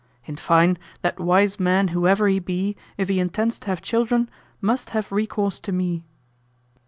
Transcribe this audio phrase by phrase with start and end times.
[0.25, 4.89] In fine, that wise man whoever he be, if he intends to have children, must
[4.97, 6.03] have recourse to me.